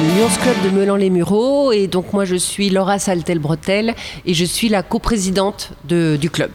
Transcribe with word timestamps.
Lions 0.00 0.28
Club 0.42 0.56
de 0.64 0.70
Melan-les-Mureaux 0.78 1.72
et 1.72 1.86
donc 1.88 2.12
moi 2.12 2.24
je 2.24 2.36
suis 2.36 2.70
Laura 2.70 2.98
Saltel-Bretel 2.98 3.94
et 4.24 4.34
je 4.34 4.44
suis 4.44 4.68
la 4.68 4.82
coprésidente 4.82 5.70
de- 5.88 6.16
du 6.20 6.30
club. 6.30 6.50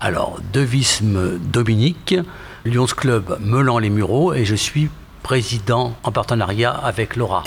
Alors, 0.00 0.40
Devisme 0.52 1.38
Dominique, 1.38 2.16
Lions 2.64 2.86
Club 2.86 3.38
Melan-les-Mureaux 3.40 4.34
et 4.34 4.44
je 4.44 4.56
suis 4.56 4.88
président 5.22 5.94
en 6.02 6.10
partenariat 6.10 6.70
avec 6.72 7.14
Laura. 7.14 7.44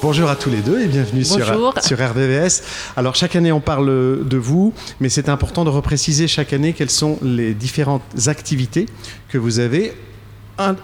Bonjour 0.00 0.28
à 0.30 0.36
tous 0.36 0.50
les 0.50 0.60
deux 0.60 0.80
et 0.82 0.86
bienvenue 0.86 1.24
sur, 1.24 1.38
Bonjour. 1.38 1.74
sur 1.82 1.98
RVVS. 1.98 2.62
Alors 2.96 3.16
chaque 3.16 3.34
année 3.34 3.50
on 3.52 3.60
parle 3.60 3.86
de 4.28 4.36
vous, 4.36 4.72
mais 5.00 5.08
c'est 5.08 5.28
important 5.28 5.64
de 5.64 5.70
repréciser 5.70 6.28
chaque 6.28 6.52
année 6.52 6.72
quelles 6.72 6.90
sont 6.90 7.18
les 7.22 7.52
différentes 7.54 8.02
activités 8.28 8.86
que 9.28 9.38
vous 9.38 9.58
avez, 9.58 9.92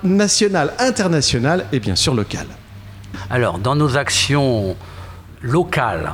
nationales, 0.02 0.72
internationales 0.80 1.66
et 1.72 1.78
bien 1.78 1.94
sûr 1.96 2.14
locales. 2.14 2.48
Alors, 3.30 3.58
dans 3.58 3.74
nos 3.76 3.96
actions 3.96 4.76
locales, 5.42 6.12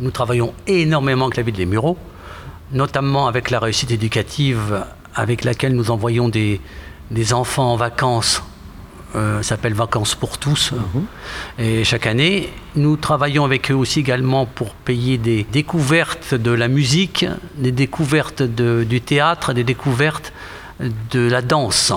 nous 0.00 0.10
travaillons 0.10 0.52
énormément 0.66 1.26
avec 1.26 1.36
la 1.36 1.42
ville 1.42 1.54
des 1.54 1.66
Mureaux, 1.66 1.98
notamment 2.72 3.26
avec 3.26 3.50
la 3.50 3.58
réussite 3.60 3.90
éducative 3.90 4.84
avec 5.14 5.44
laquelle 5.44 5.74
nous 5.74 5.90
envoyons 5.90 6.28
des, 6.28 6.60
des 7.10 7.32
enfants 7.34 7.72
en 7.72 7.76
vacances. 7.76 8.42
Euh, 9.14 9.42
ça 9.42 9.50
s'appelle 9.50 9.74
Vacances 9.74 10.14
pour 10.14 10.38
tous. 10.38 10.72
Et 11.58 11.84
chaque 11.84 12.06
année, 12.06 12.48
nous 12.76 12.96
travaillons 12.96 13.44
avec 13.44 13.70
eux 13.70 13.74
aussi 13.74 14.00
également 14.00 14.46
pour 14.46 14.72
payer 14.72 15.18
des 15.18 15.44
découvertes 15.52 16.34
de 16.34 16.50
la 16.50 16.68
musique, 16.68 17.26
des 17.56 17.72
découvertes 17.72 18.40
de- 18.42 18.86
du 18.88 19.02
théâtre, 19.02 19.52
des 19.52 19.64
découvertes 19.64 20.32
de 20.80 21.28
la 21.28 21.42
danse. 21.42 21.92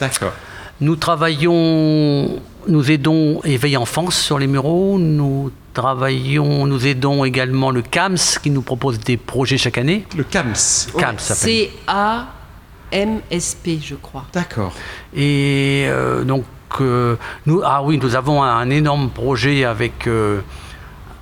D'accord. 0.00 0.32
Nous 0.80 0.96
travaillons, 0.96 2.40
nous 2.68 2.90
aidons 2.90 3.40
Éveil 3.44 3.76
Enfance 3.76 4.18
sur 4.18 4.38
les 4.38 4.46
Mureaux, 4.46 4.98
nous 4.98 5.50
travaillons, 5.74 6.66
nous 6.66 6.86
aidons 6.86 7.24
également 7.24 7.70
le 7.70 7.82
CAMS 7.82 8.38
qui 8.42 8.50
nous 8.50 8.62
propose 8.62 8.98
des 8.98 9.16
projets 9.16 9.58
chaque 9.58 9.78
année. 9.78 10.04
Le 10.16 10.24
CAMS. 10.24 10.54
CAMS 10.98 11.18
s'appelle. 11.18 11.68
C-A-M-S-P 11.86 13.78
je 13.82 13.94
crois. 13.94 14.24
D'accord. 14.32 14.72
Et 15.14 15.84
euh, 15.88 16.24
donc, 16.24 16.44
euh, 16.80 17.16
nous, 17.46 17.60
ah 17.64 17.82
oui, 17.82 17.98
nous 18.02 18.16
avons 18.16 18.42
un 18.42 18.70
énorme 18.70 19.10
projet 19.10 19.64
avec, 19.64 20.06
euh, 20.06 20.40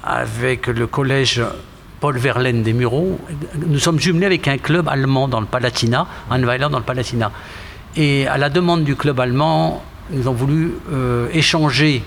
avec 0.03 0.67
le 0.69 0.87
collège 0.87 1.43
Paul 2.01 2.17
Verlaine 2.19 2.63
des 2.63 2.73
Mureaux. 2.73 3.19
Nous 3.67 3.79
sommes 3.79 3.99
jumelés 3.99 4.27
avec 4.27 4.49
un 4.49 4.59
club 4.59 4.89
allemand 4.89 5.29
dans 5.29 5.41
le 5.41 5.47
Palatinat, 5.47 6.07
Anweiler 6.31 6.69
dans 6.71 6.79
le 6.79 6.85
Palatinat. 6.85 7.33
Et 7.97 8.27
à 8.27 8.39
la 8.39 8.51
demande 8.51 8.83
du 8.85 8.97
club 8.97 9.21
allemand, 9.21 9.83
nous 10.11 10.21
avons 10.23 10.33
voulu 10.33 10.73
euh, 10.93 11.29
échanger 11.33 12.03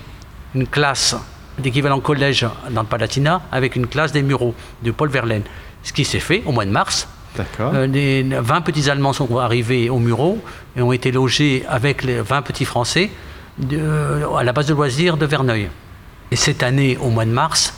une 0.54 0.66
classe 0.66 1.16
d'équivalent 1.58 2.00
collège 2.00 2.46
dans 2.70 2.82
le 2.82 2.86
Palatinat 2.86 3.40
avec 3.50 3.74
une 3.76 3.86
classe 3.86 4.12
des 4.12 4.22
Mureaux 4.22 4.54
de 4.82 4.90
Paul 4.90 5.08
Verlaine. 5.08 5.42
Ce 5.82 5.92
qui 5.92 6.04
s'est 6.04 6.20
fait 6.20 6.42
au 6.46 6.52
mois 6.52 6.64
de 6.64 6.70
mars. 6.70 7.08
Euh, 7.74 7.86
les 7.86 8.22
20 8.22 8.60
petits 8.62 8.88
Allemands 8.90 9.12
sont 9.12 9.36
arrivés 9.38 9.90
au 9.90 9.98
Mureau 9.98 10.38
et 10.76 10.82
ont 10.82 10.92
été 10.92 11.12
logés 11.12 11.64
avec 11.68 12.02
les 12.04 12.20
20 12.20 12.42
petits 12.42 12.64
Français 12.64 13.10
de- 13.58 14.22
à 14.36 14.42
la 14.44 14.52
base 14.52 14.66
de 14.66 14.74
loisirs 14.74 15.16
de 15.16 15.26
Verneuil. 15.26 15.68
Et 16.30 16.36
cette 16.36 16.62
année, 16.62 16.96
au 17.00 17.10
mois 17.10 17.24
de 17.24 17.30
mars, 17.30 17.74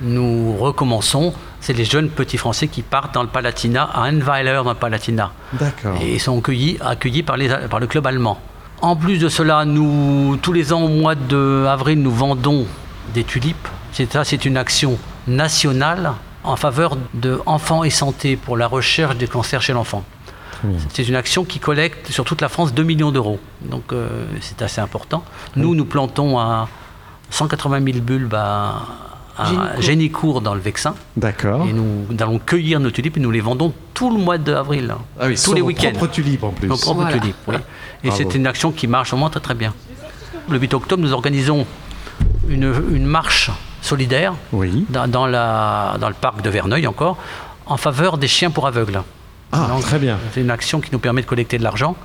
nous 0.00 0.56
recommençons. 0.56 1.32
C'est 1.60 1.72
les 1.72 1.84
jeunes 1.84 2.10
petits 2.10 2.36
Français 2.38 2.68
qui 2.68 2.82
partent 2.82 3.14
dans 3.14 3.22
le 3.22 3.28
Palatinat, 3.28 3.88
à 3.92 4.04
Annweiler 4.04 4.60
dans 4.64 4.70
le 4.70 4.74
Palatinat. 4.78 5.32
D'accord. 5.54 5.96
Et 6.02 6.14
ils 6.14 6.20
sont 6.20 6.38
accueillis, 6.38 6.78
accueillis 6.84 7.22
par, 7.22 7.36
les- 7.36 7.48
par 7.70 7.80
le 7.80 7.86
club 7.86 8.06
allemand. 8.06 8.38
En 8.80 8.96
plus 8.96 9.18
de 9.18 9.28
cela, 9.28 9.64
nous, 9.64 10.36
tous 10.42 10.52
les 10.52 10.72
ans, 10.72 10.82
au 10.82 10.88
mois 10.88 11.14
d'avril, 11.14 12.02
nous 12.02 12.10
vendons 12.10 12.66
des 13.14 13.24
tulipes. 13.24 13.68
C'est 13.92 14.12
ça, 14.12 14.24
c'est 14.24 14.44
une 14.44 14.56
action 14.56 14.98
nationale 15.26 16.12
en 16.42 16.56
faveur 16.56 16.96
de 17.14 17.40
Enfants 17.46 17.84
et 17.84 17.90
Santé 17.90 18.36
pour 18.36 18.56
la 18.56 18.66
recherche 18.66 19.16
des 19.16 19.26
cancers 19.26 19.62
chez 19.62 19.72
l'enfant. 19.72 20.04
C'est 20.88 21.06
une 21.06 21.14
action 21.14 21.44
qui 21.44 21.58
collecte 21.58 22.10
sur 22.10 22.24
toute 22.24 22.40
la 22.40 22.48
France 22.48 22.72
2 22.72 22.82
millions 22.82 23.12
d'euros. 23.12 23.38
Donc 23.60 23.92
euh, 23.92 24.24
c'est 24.40 24.62
assez 24.62 24.80
important. 24.80 25.22
Nous, 25.56 25.74
nous 25.74 25.84
plantons 25.84 26.38
à 26.38 26.68
180 27.30 27.84
000 27.84 27.98
bulbes 27.98 28.34
à, 28.34 28.82
à 29.36 29.44
Génicourt. 29.46 29.82
Génicourt 29.82 30.40
dans 30.40 30.54
le 30.54 30.60
Vexin. 30.60 30.94
D'accord. 31.16 31.66
Et 31.66 31.72
nous, 31.72 32.06
nous 32.08 32.16
allons 32.22 32.38
cueillir 32.38 32.80
nos 32.80 32.90
tulipes 32.90 33.16
et 33.16 33.20
nous 33.20 33.30
les 33.30 33.40
vendons 33.40 33.72
tout 33.94 34.10
le 34.10 34.18
mois 34.22 34.38
d'avril. 34.38 34.94
Ah 35.18 35.24
oui, 35.26 35.36
tous 35.42 35.52
les 35.54 35.60
week-ends. 35.62 35.90
propres 35.94 36.12
tulipes 36.12 36.42
en 36.44 36.50
plus. 36.50 36.68
Nos 36.68 36.76
propres 36.76 37.02
Voilà. 37.02 37.18
tulipes, 37.18 37.36
oui. 37.48 37.56
Et 38.04 38.10
c'est 38.10 38.34
une 38.34 38.46
action 38.46 38.70
qui 38.72 38.86
marche 38.86 39.10
vraiment 39.10 39.30
très 39.30 39.40
très 39.40 39.54
bien. 39.54 39.72
Le 40.48 40.58
8 40.58 40.74
octobre, 40.74 41.02
nous 41.02 41.12
organisons 41.12 41.66
une, 42.48 42.72
une 42.92 43.06
marche 43.06 43.50
solidaire 43.80 44.34
Oui. 44.52 44.84
dans, 44.90 45.08
dans 45.08 45.26
la, 45.26 45.96
dans 46.00 46.08
le 46.08 46.14
parc 46.14 46.42
de 46.42 46.50
Verneuil 46.50 46.86
encore, 46.86 47.16
en 47.66 47.76
faveur 47.76 48.18
des 48.18 48.28
chiens 48.28 48.50
pour 48.50 48.66
aveugles. 48.66 49.02
Ah, 49.52 49.66
Donc, 49.70 49.82
très 49.82 49.98
bien. 49.98 50.18
C'est 50.32 50.40
une 50.42 50.50
action 50.50 50.80
qui 50.80 50.90
nous 50.92 50.98
permet 50.98 51.22
de 51.22 51.26
collecter 51.26 51.58
de 51.58 51.62
l'argent. 51.64 51.96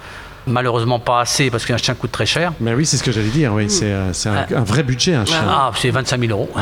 Malheureusement 0.50 1.00
pas 1.00 1.22
assez 1.22 1.50
parce 1.52 1.66
qu'un 1.66 1.78
chien 1.78 1.94
coûte 1.94 2.12
très 2.12 2.26
cher. 2.26 2.52
Mais 2.60 2.74
oui, 2.74 2.86
c'est 2.86 2.98
ce 2.98 3.04
que 3.04 3.12
j'allais 3.12 3.30
dire. 3.30 3.54
Oui, 3.54 3.70
c'est 3.70 3.92
euh, 3.92 4.12
c'est 4.14 4.30
un, 4.30 4.46
un 4.56 4.64
vrai 4.64 4.84
budget, 4.84 5.14
un 5.16 5.26
chien. 5.26 5.44
Ah, 5.48 5.72
c'est 5.76 5.90
25 5.92 6.20
000 6.20 6.32
euros. 6.32 6.50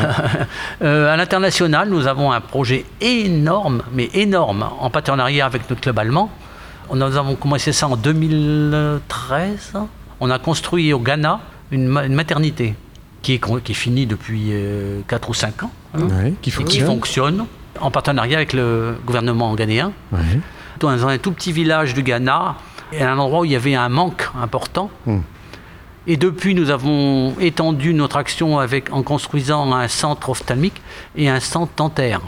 Euh, 0.84 1.12
à 1.12 1.18
l'international, 1.18 1.90
nous 1.90 2.06
avons 2.06 2.32
un 2.32 2.40
projet 2.42 2.86
énorme, 3.02 3.82
mais 3.94 4.10
énorme, 4.14 4.68
en 4.80 4.90
partenariat 4.92 5.46
avec 5.46 5.68
notre 5.70 5.82
club 5.82 5.98
allemand. 5.98 6.30
Nous 6.94 7.02
avons 7.18 7.36
commencé 7.36 7.72
ça 7.74 7.88
en 7.88 7.96
2013. 7.98 9.74
On 10.20 10.30
a 10.30 10.40
construit 10.40 10.94
au 10.94 11.00
Ghana 11.00 11.40
une, 11.72 11.88
ma- 11.88 12.06
une 12.06 12.14
maternité 12.14 12.76
qui 13.22 13.34
est, 13.34 13.40
con- 13.40 13.60
qui 13.64 13.72
est 13.72 13.76
finie 13.76 14.06
depuis 14.06 14.52
4 15.08 15.30
ou 15.30 15.34
5 15.34 15.64
ans. 15.64 15.72
hein, 15.96 16.00
Ouais, 16.02 16.08
qui 16.30 16.30
et 16.32 16.36
qui 16.42 16.52
fonctionne. 16.52 16.86
fonctionne 16.88 17.46
en 17.80 17.92
partenariat 17.92 18.38
avec 18.38 18.54
le 18.54 18.96
gouvernement 19.06 19.54
ghanéen. 19.56 19.92
Ouais. 20.12 20.20
Dans 20.80 21.08
un 21.08 21.18
tout 21.18 21.32
petit 21.32 21.52
village 21.52 21.94
du 21.94 22.04
Ghana, 22.04 22.56
et 22.92 23.02
à 23.02 23.12
un 23.12 23.18
endroit 23.18 23.42
où 23.42 23.46
il 23.46 23.52
y 23.52 23.56
avait 23.56 23.76
un 23.76 23.90
manque 23.90 24.30
important. 24.42 24.90
Hmm. 25.06 25.20
Et 26.10 26.16
depuis, 26.16 26.56
nous 26.56 26.70
avons 26.70 27.36
étendu 27.40 27.94
notre 27.94 28.16
action 28.18 28.60
avec, 28.60 28.94
en 28.94 29.04
construisant 29.04 29.74
un 29.74 29.88
centre 29.90 30.30
ophtalmique 30.30 30.82
et 31.18 31.28
un 31.30 31.40
centre 31.42 31.72
dentaire. 31.76 32.22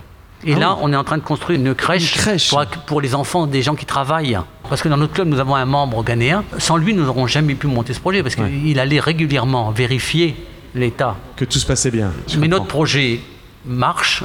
Et 0.44 0.54
Ah 0.56 0.60
là, 0.60 0.72
oui. 0.74 0.80
on 0.84 0.94
est 0.94 0.96
en 0.98 1.04
train 1.04 1.18
de 1.18 1.24
construire 1.24 1.60
une 1.60 1.74
crèche, 1.76 2.16
Une 2.16 2.22
crèche. 2.22 2.50
Pour, 2.50 2.66
pour 2.86 3.02
les 3.02 3.16
enfants 3.16 3.48
des 3.48 3.62
gens 3.62 3.76
qui 3.76 3.86
travaillent. 3.86 4.38
Parce 4.70 4.82
que 4.82 4.90
dans 4.90 4.98
notre 4.98 5.14
club, 5.14 5.28
nous 5.30 5.40
avons 5.40 5.56
un 5.56 5.66
membre 5.66 6.04
ghanéen. 6.04 6.44
Sans 6.58 6.76
lui, 6.78 6.94
nous 6.94 7.04
n'aurons 7.06 7.28
jamais 7.28 7.56
pu 7.56 7.68
monter 7.68 7.94
ce 7.94 8.00
projet 8.02 8.22
parce 8.24 8.36
Ouais. 8.36 8.50
qu'il 8.50 8.80
allait 8.80 9.00
régulièrement 9.00 9.72
vérifier 9.72 10.36
l'état 10.76 11.16
Que 11.38 11.46
tout 11.46 11.58
se 11.60 11.66
passait 11.66 11.92
bien. 11.92 12.12
mais 12.28 12.34
comprends. 12.34 12.48
notre 12.50 12.66
projet 12.66 13.20
marche 13.66 14.24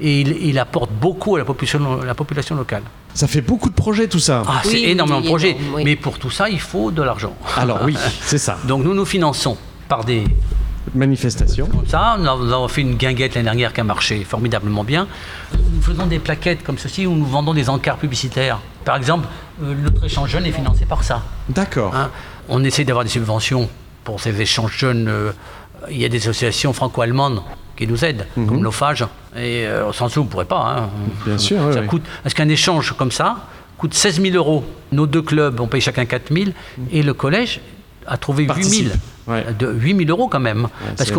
et 0.00 0.20
il, 0.20 0.28
il 0.48 0.58
apporte 0.58 0.90
beaucoup 0.92 1.36
à 1.36 1.38
la 1.40 1.44
population, 1.44 2.02
la 2.02 2.14
population 2.14 2.54
locale. 2.56 2.82
Ça 3.14 3.26
fait 3.26 3.40
beaucoup 3.40 3.68
de 3.68 3.74
projets 3.74 4.06
tout 4.08 4.18
ça. 4.20 4.42
Ah, 4.46 4.60
Oui, 4.64 4.70
c'est 4.70 4.82
énormément 4.82 5.20
de 5.20 5.26
projets. 5.26 5.56
oui. 5.74 5.82
Mais 5.84 5.96
pour 5.96 6.18
tout 6.18 6.30
ça, 6.30 6.48
il 6.48 6.60
faut 6.60 6.90
de 6.90 7.02
l'argent. 7.02 7.34
Alors 7.56 7.80
oui, 7.84 7.96
c'est 8.22 8.38
ça. 8.38 8.58
Donc 8.64 8.84
nous 8.84 8.94
nous 8.94 9.04
finançons 9.04 9.56
par 9.88 10.04
des... 10.04 10.24
Manifestation. 10.94 11.66
Comme 11.66 11.86
ça, 11.86 12.16
nous 12.18 12.26
avons 12.26 12.44
nous 12.44 12.52
avons 12.52 12.66
fait 12.68 12.80
une 12.80 12.94
guinguette 12.96 13.34
l'année 13.34 13.44
dernière 13.44 13.72
qui 13.72 13.80
a 13.80 13.84
marché 13.84 14.24
formidablement 14.24 14.82
bien. 14.82 15.06
Nous 15.52 15.82
faisons 15.82 16.06
des 16.06 16.18
plaquettes 16.18 16.64
comme 16.64 16.78
ceci 16.78 17.06
où 17.06 17.14
nous 17.14 17.26
vendons 17.26 17.54
des 17.54 17.68
encarts 17.68 17.98
publicitaires. 17.98 18.58
Par 18.84 18.96
exemple, 18.96 19.28
euh, 19.62 19.74
notre 19.74 20.04
échange 20.04 20.30
jeune 20.30 20.46
est 20.46 20.52
financé 20.52 20.86
par 20.86 21.04
ça. 21.04 21.22
D'accord. 21.48 21.94
Hein, 21.94 22.10
on 22.48 22.64
essaie 22.64 22.84
d'avoir 22.84 23.04
des 23.04 23.10
subventions 23.10 23.68
pour 24.04 24.20
ces 24.20 24.40
échanges 24.40 24.76
jeunes. 24.78 25.06
euh, 25.08 25.32
il 25.90 25.98
y 25.98 26.04
a 26.04 26.08
des 26.08 26.18
associations 26.18 26.72
franco-allemandes 26.72 27.42
qui 27.80 27.86
nous 27.88 28.04
aident, 28.04 28.26
comme 28.34 28.62
l'OFAGE. 28.62 29.06
Et 29.36 29.66
euh, 29.66 29.92
sans 29.92 30.08
eux, 30.08 30.20
on 30.20 30.24
ne 30.24 30.28
pourrait 30.28 30.44
pas. 30.44 30.76
hein. 30.78 30.90
Bien 31.26 31.38
sûr, 31.38 31.58
Ça 31.72 31.80
oui. 31.80 31.86
coûte, 31.86 32.02
parce 32.22 32.34
qu'un 32.34 32.48
échange 32.48 32.92
comme 32.96 33.10
ça 33.10 33.36
coûte 33.78 33.94
16 33.94 34.20
000 34.20 34.36
euros. 34.36 34.62
Nos 34.92 35.06
deux 35.06 35.22
clubs, 35.22 35.58
on 35.60 35.66
paye 35.66 35.80
chacun 35.80 36.04
4 36.04 36.32
000. 36.32 36.50
Et 36.92 37.02
le 37.02 37.14
collège 37.14 37.60
a 38.06 38.16
trouvé 38.18 38.42
8 38.42 38.46
Participe. 38.48 38.86
000. 38.88 38.96
Ouais. 39.28 39.46
De 39.58 39.72
8 39.72 39.96
000 40.06 40.10
euros 40.10 40.28
quand 40.28 40.40
même. 40.40 40.68
parce 40.96 41.10
que 41.10 41.18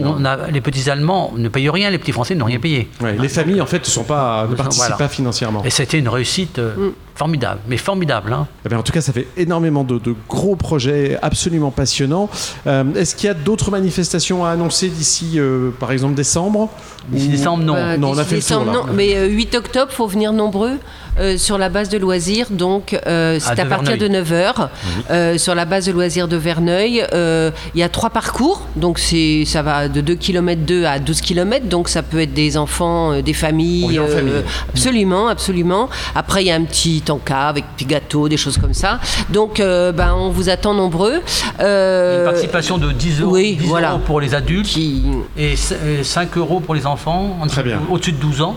les 0.52 0.62
petits 0.62 0.90
Allemands 0.90 1.34
ne 1.38 1.48
payent 1.50 1.70
rien, 1.70 1.90
les 1.90 1.98
petits 1.98 2.12
Français 2.12 2.36
n'ont 2.36 2.46
rien 2.46 2.60
payé. 2.60 2.90
Ouais, 3.02 3.16
les 3.18 3.30
familles, 3.30 3.62
en 3.62 3.66
fait, 3.66 3.80
ne, 3.80 3.86
sont 3.86 4.04
pas, 4.04 4.46
ne 4.50 4.56
participent 4.56 4.82
Voilà. 4.84 4.98
pas 4.98 5.08
financièrement. 5.08 5.64
Et 5.64 5.70
c'était 5.70 5.98
une 6.00 6.10
réussite 6.10 6.60
euh, 6.60 6.92
formidable. 7.16 7.60
Mais 7.68 7.78
formidable. 7.78 8.34
hein. 8.34 8.48
Eh 8.66 8.70
bien, 8.70 8.78
en 8.80 8.84
tout 8.84 8.92
cas, 8.94 9.02
ça 9.02 9.14
fait 9.14 9.28
énormément 9.38 9.84
de, 9.84 10.00
de 10.00 10.16
gros 10.30 10.56
projets 10.56 11.18
absolument 11.22 11.72
passionnants. 11.72 12.30
Euh, 12.68 12.84
Est-ce 12.96 13.16
qu'il 13.16 13.28
y 13.28 13.30
a 13.30 13.34
d'autres 13.34 13.72
manifestations 13.72 14.46
à 14.46 14.50
annoncer 14.52 14.90
d'ici, 14.90 15.34
euh, 15.36 15.72
par 15.80 15.92
exemple, 15.92 16.16
décembre? 16.16 16.70
D'ici 17.10 17.28
Ou- 17.28 17.32
décembre, 17.32 17.64
non. 17.64 17.76
Euh, 17.76 17.98
Non, 17.98 18.10
on 18.12 18.18
a 18.18 18.24
d'ici 18.24 18.30
fait 18.30 18.36
le 18.38 18.42
tour, 18.42 18.60
décembre, 18.66 18.86
là. 18.86 18.88
non. 18.92 18.94
Mais 18.96 19.16
euh, 19.16 19.28
8 19.28 19.56
octobre, 19.56 19.92
faut 19.92 20.08
venir 20.08 20.34
nombreux 20.34 20.78
euh, 21.20 21.38
sur 21.38 21.58
la 21.58 21.70
base 21.70 21.90
de 21.90 21.98
loisirs. 21.98 22.48
Donc, 22.50 22.98
euh, 23.06 23.38
c'est 23.40 23.60
à 23.60 23.66
partir 23.66 23.98
de 23.98 24.06
Verneuil. 24.08 24.24
9h. 24.24 24.70
euh, 25.12 25.38
sur 25.38 25.56
la 25.56 25.66
base 25.66 25.86
de 25.86 25.92
loisirs 25.92 26.28
de 26.28 26.38
Verneuil. 26.38 27.06
Euh, 27.14 27.52
Il 27.76 27.80
y 27.80 27.84
a 27.84 27.90
trois 27.90 28.10
parcours. 28.10 28.62
Donc, 28.76 28.98
c'est, 29.00 29.44
ça 29.46 29.62
va 29.62 29.88
de 29.90 30.00
2 30.02 30.16
km 30.16 30.62
2 30.62 30.86
à 30.86 31.00
12 31.00 31.22
km. 31.22 31.66
Donc, 31.68 31.90
ça 31.90 32.02
peut 32.04 32.22
être 32.22 32.34
des 32.34 32.58
enfants, 32.58 33.12
euh, 33.14 33.22
des 33.22 33.34
familles. 33.34 34.00
En 34.00 34.08
famille. 34.08 34.34
absolument, 34.70 35.28
absolument. 35.28 35.90
Après, 36.16 36.44
il 36.44 36.48
y 36.48 36.52
a 36.52 36.56
un 36.56 36.64
petit 36.64 37.01
tankas 37.02 37.48
avec 37.50 37.66
des 37.78 37.86
gâteaux, 37.86 38.30
des 38.30 38.38
choses 38.38 38.58
comme 38.58 38.74
ça. 38.74 39.00
Donc, 39.30 39.60
euh, 39.60 39.92
ben, 39.92 40.14
on 40.14 40.30
vous 40.30 40.50
attend 40.50 40.74
nombreux. 40.74 41.22
Euh, 41.60 42.20
Une 42.20 42.26
participation 42.26 42.78
de 42.78 42.92
10 42.92 43.22
euros, 43.22 43.34
oui, 43.34 43.56
10 43.60 43.68
voilà. 43.68 43.92
euros 43.92 44.00
pour 44.06 44.22
les 44.22 44.34
adultes 44.34 44.68
qui, 44.68 45.04
et 45.38 45.56
c- 45.56 45.76
et 46.00 46.04
5 46.04 46.38
euros 46.38 46.60
pour 46.60 46.76
les 46.76 46.86
enfants 46.86 47.38
Très 47.50 47.64
bien. 47.64 47.80
au-dessus 47.90 48.12
de 48.14 48.18
12 48.18 48.42
ans 48.42 48.56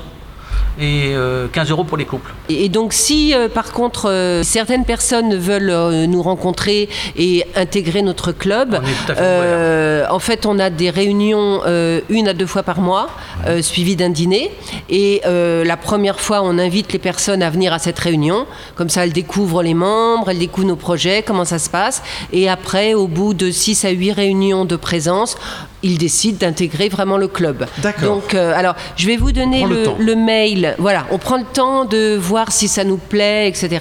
et 0.80 1.12
euh, 1.14 1.46
15 1.52 1.70
euros 1.70 1.84
pour 1.84 1.96
les 1.96 2.04
couples. 2.04 2.32
Et 2.48 2.68
donc 2.68 2.92
si 2.92 3.34
euh, 3.34 3.48
par 3.48 3.72
contre 3.72 4.10
euh, 4.10 4.42
certaines 4.42 4.84
personnes 4.84 5.36
veulent 5.36 5.70
euh, 5.70 6.06
nous 6.06 6.22
rencontrer 6.22 6.88
et 7.16 7.44
intégrer 7.54 8.02
notre 8.02 8.32
club, 8.32 8.80
euh, 9.10 10.04
en 10.10 10.18
fait 10.18 10.46
on 10.46 10.58
a 10.58 10.70
des 10.70 10.90
réunions 10.90 11.60
euh, 11.66 12.00
une 12.08 12.28
à 12.28 12.34
deux 12.34 12.46
fois 12.46 12.62
par 12.62 12.80
mois, 12.80 13.08
euh, 13.46 13.62
suivies 13.62 13.96
d'un 13.96 14.10
dîner. 14.10 14.50
Et 14.88 15.22
euh, 15.26 15.64
la 15.64 15.76
première 15.76 16.20
fois 16.20 16.40
on 16.42 16.58
invite 16.58 16.92
les 16.92 16.98
personnes 16.98 17.42
à 17.42 17.50
venir 17.50 17.72
à 17.72 17.78
cette 17.78 17.98
réunion, 17.98 18.46
comme 18.74 18.88
ça 18.88 19.04
elles 19.04 19.12
découvrent 19.12 19.62
les 19.62 19.74
membres, 19.74 20.30
elles 20.30 20.38
découvrent 20.38 20.68
nos 20.68 20.76
projets, 20.76 21.22
comment 21.22 21.44
ça 21.44 21.58
se 21.58 21.70
passe. 21.70 22.02
Et 22.32 22.48
après 22.48 22.94
au 22.94 23.06
bout 23.06 23.34
de 23.34 23.50
6 23.50 23.84
à 23.84 23.90
8 23.90 24.12
réunions 24.12 24.64
de 24.64 24.76
présence, 24.76 25.36
ils 25.84 25.98
décident 25.98 26.38
d'intégrer 26.40 26.88
vraiment 26.88 27.16
le 27.18 27.28
club. 27.28 27.66
D'accord. 27.78 28.16
Donc 28.16 28.34
euh, 28.34 28.52
alors 28.56 28.74
je 28.96 29.06
vais 29.06 29.16
vous 29.16 29.30
donner 29.30 29.64
le 29.64 29.84
le, 29.84 30.04
le 30.04 30.14
mail. 30.16 30.74
Voilà, 30.78 31.06
on 31.12 31.18
prend 31.18 31.36
le 31.36 31.44
temps 31.44 31.84
de 31.84 32.16
voir 32.16 32.50
si 32.50 32.66
ça 32.68 32.82
nous 32.84 32.96
plaît, 32.96 33.48
etc. 33.48 33.80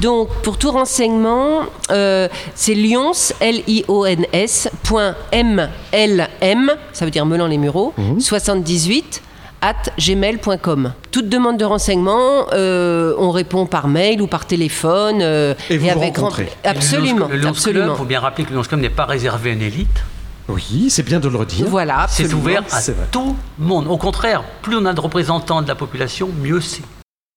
Donc, 0.00 0.28
pour 0.42 0.58
tout 0.58 0.70
renseignement, 0.72 1.60
euh, 1.90 2.28
c'est 2.54 2.74
lyons, 2.74 3.12
L-I-O-N-S, 3.40 4.68
point 4.82 5.14
M-L-M, 5.30 6.72
ça 6.92 7.04
veut 7.04 7.10
dire 7.10 7.24
Melan 7.26 7.46
les 7.46 7.58
Mureaux, 7.58 7.92
Mhm. 7.96 8.20
78 8.20 9.22
at 9.60 9.74
gmail.com. 9.98 10.92
Toute 11.12 11.28
demande 11.28 11.56
de 11.56 11.64
renseignement, 11.64 12.46
euh, 12.52 13.14
on 13.18 13.30
répond 13.30 13.66
par 13.66 13.86
mail 13.88 14.20
ou 14.20 14.26
par 14.26 14.44
téléphone. 14.46 15.20
euh, 15.22 15.54
Et 15.70 15.78
vous 15.78 15.84
vous 15.86 15.90
avec 15.92 16.14
grand- 16.14 16.24
rencontrez. 16.24 16.48
Absolument, 16.64 17.28
Le 17.28 17.36
Lions 17.36 17.40
Club, 17.42 17.46
absolument. 17.54 17.94
il 17.94 17.98
faut 17.98 18.04
bien 18.04 18.20
rappeler 18.20 18.44
que 18.44 18.50
le 18.50 18.56
Lions 18.56 18.62
Club 18.64 18.80
n'est 18.80 18.90
pas 18.90 19.04
réservé 19.06 19.50
à 19.50 19.52
une 19.52 19.62
élite. 19.62 20.02
Oui, 20.48 20.88
c'est 20.90 21.02
bien 21.02 21.20
de 21.20 21.28
le 21.28 21.36
redire. 21.36 21.66
Voilà, 21.68 22.06
C'est 22.08 22.32
ouvert 22.32 22.62
à 22.72 22.80
tout 23.10 23.36
le 23.58 23.64
monde. 23.64 23.86
Au 23.88 23.96
contraire, 23.96 24.42
plus 24.62 24.76
on 24.76 24.84
a 24.84 24.92
de 24.92 25.00
représentants 25.00 25.62
de 25.62 25.68
la 25.68 25.74
population, 25.74 26.28
mieux 26.42 26.60
c'est. 26.60 26.82